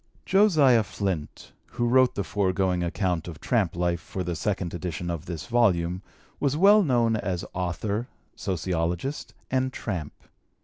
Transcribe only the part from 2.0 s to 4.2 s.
the foregoing account of tramp life